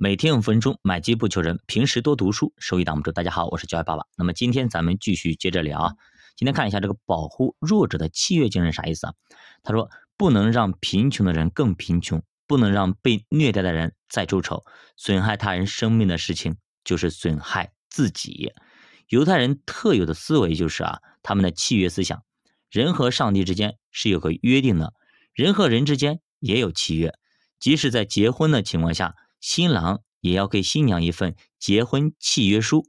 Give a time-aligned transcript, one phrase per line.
[0.00, 3.10] 每天五分钟，买基不求人，平时多读书，收益挡不住。
[3.10, 4.04] 大家好，我是教育爸爸。
[4.16, 5.94] 那么今天咱们继续接着聊啊。
[6.36, 9.14] 今天看一下这个保护弱者的契约精神啥意思啊？
[9.64, 14.62] 他说，不能让贫穷的人更贫穷，不能让被虐待的人再出丑。
[14.96, 18.52] 损害他人生命的事情，就是损害自己。
[19.08, 22.22] 犹太人特有的思维就是啊，他们的契约思想，
[22.70, 24.94] 人和上帝之间是有个约定的，
[25.34, 27.12] 人和人之间也有契约，
[27.58, 29.16] 即使在结婚的情况下。
[29.40, 32.86] 新郎也要给新娘一份结婚契约书。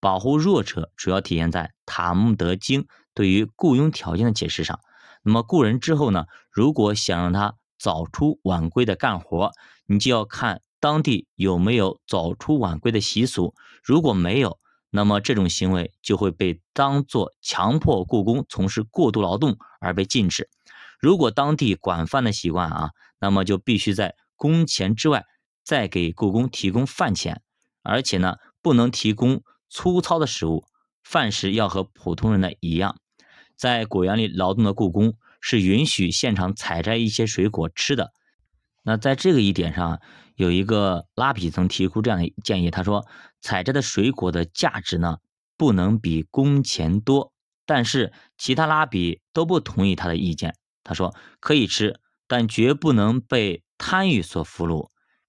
[0.00, 2.82] 保护弱者主要体现在《塔木德经》
[3.14, 4.78] 对于雇佣条件的解释上。
[5.24, 9.50] 那么雇人之后呢，如果想让他早出晚归的干活，
[9.86, 13.54] 你就要看当地有没有早出晚归的习俗。
[13.82, 14.60] 如果没有，
[14.90, 20.48] 那么这种行为就会被当作强迫雇工从事过度劳动而被禁止。
[21.00, 25.24] 如果当地管饭的习惯啊，那么就必须在工钱之外。
[25.68, 27.42] 再给故宫提供饭钱，
[27.82, 30.64] 而且呢，不能提供粗糙的食物，
[31.02, 32.96] 饭食要和普通人的一样。
[33.54, 38.12] 在果园里劳动的故宫是允许现场采摘一些水果吃的。
[38.82, 40.00] 那在这个一点上，
[40.36, 43.06] 有一个拉比曾提出这样的建议，他说，
[43.42, 45.18] 采摘的水果的价值呢，
[45.58, 47.34] 不能比工钱多。
[47.66, 54.88] 但是其他拉比都不同意他的意见，他说可以吃，但绝不能被贪欲所俘虏。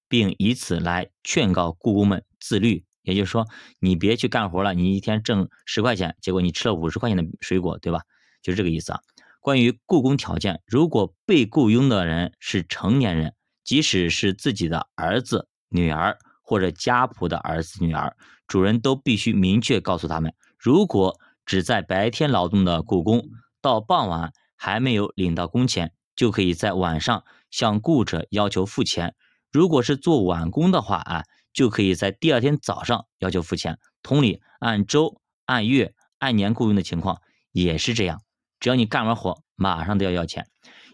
[0.09, 3.47] 并以此来劝告雇工们自律，也就是说，
[3.79, 8.01] 你别去干活了，你一天挣十块钱，结果你吃了五十块钱的水果，对吧？
[8.41, 8.99] 就是这个意思啊。
[9.39, 23.29] 关于雇工条件，如果被雇佣的人是成年人，即使是自己的儿子、女儿或者家仆的儿子、女儿，主人都必须明确告诉他们，如果只在白天劳动的雇工
[23.61, 29.15] 到傍晚还没有领到工钱，就可以在晚上向雇者要求付钱。
[29.51, 33.79] 如果是做晚工的话啊，就可以在第二天早上要求付钱。
[34.03, 38.21] 同理，按周、按月、按年雇佣的情况也是这样。
[38.59, 40.47] 只要你干完活，马上都要要钱。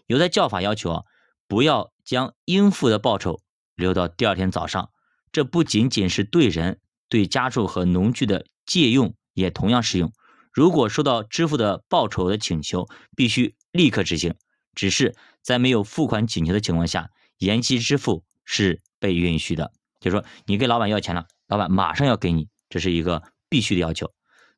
[0.06, 1.02] 有的教法要求啊，
[1.48, 3.40] 不要将应付的报酬
[3.74, 4.90] 留到第二天早上。
[5.32, 10.12] 这不仅仅是对人，对家畜和农具的借用也同样适用。
[10.52, 14.34] 如果收到支付的报酬的请求，必须立刻执行。
[14.74, 18.24] 只是在没有付款请求的情况下，延期支付。
[18.46, 24.10] 是被允许的，就是说你给老板要钱了，老板马上要给你，这是一个必须的要求。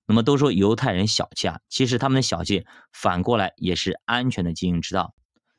[0.06, 5.14] 那么都说犹太人小气啊，其实他们的小气反过来也是安全的经营之道。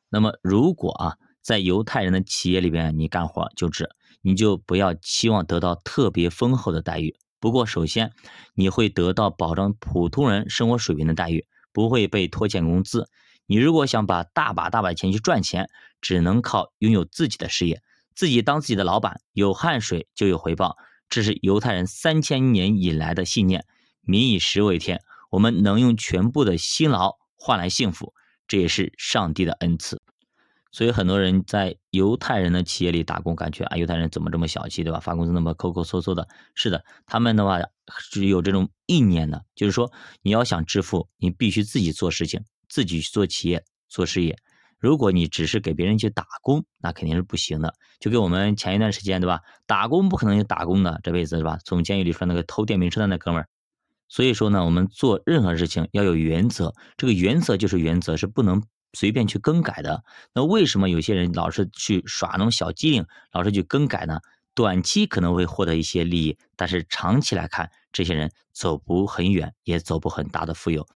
[0.10, 3.90] 那么如果啊在犹太人的企业里边你干活就职，
[4.22, 7.16] 你就不要期望得到特别丰厚的待遇。
[7.40, 8.12] 不过首先
[8.54, 13.08] 你会得到保障普通人生活水平的待遇，不会被拖欠工资。
[13.46, 15.70] 你如果想把大把大把钱去赚钱，
[16.02, 17.82] 只能靠拥有自己的事业。
[18.20, 20.76] 自己当自己的老板，有汗水就有回报，
[21.08, 23.66] 这是犹太人三千年以来的信念。
[24.02, 25.00] 民以食为天，
[25.30, 28.14] 我们能用全部的辛劳换来幸福，
[28.46, 30.02] 这也是上帝的恩赐。
[30.70, 35.00] 所以很多人在犹太人的企业里打工，感觉啊，犹太人怎么这么小气，对吧？
[35.00, 36.28] 发工资那么抠抠搜搜的。
[36.56, 39.94] 是的，他们的话是有这种意念的，就是说
[40.24, 44.38] 你要想致富，你必须自己做事情，自己去做企业、做事业。
[44.80, 47.76] 如果你只是给别人去打工，那肯定是不行的。
[48.00, 49.42] 就跟我们前一段时间，对吧？
[49.68, 51.60] 打工不可能就打工的，这辈子是吧？
[51.66, 53.50] 从监狱里出来那个偷电瓶车的那哥们儿。
[54.08, 58.64] 所以说呢，我们做任何事情要有原则，这个原则就是原则，是不能
[58.94, 60.04] 随便去更改的。
[60.34, 64.20] 那为什么有些人老是去耍那种小机灵，老是去更改呢？
[64.56, 70.88] 短期可能会获得一些利益，但是长期来看，这些人走不很远，也走不很大的富有。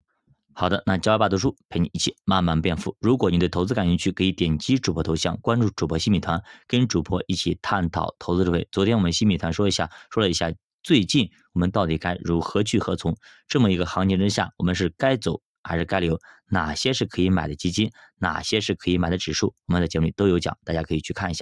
[0.56, 2.96] 好的，那教爸读书陪你一起慢慢变富。
[3.00, 8.68] 如果你对投资感兴趣，可以点击主播头像关注主播新米团，跟主播一起探讨投资智慧。
[8.72, 10.54] 昨天我们新米团说一下，说了一下
[10.84, 13.16] 最近我们到底该如何去何从？
[13.48, 16.20] 这么一个行情之下，我们是该走还是该留？
[16.50, 17.90] 哪些是可以买的基金？
[18.20, 19.56] 哪些是可以买的指数？
[19.66, 21.42] 我们在节目里都有讲，大家可以去看一下。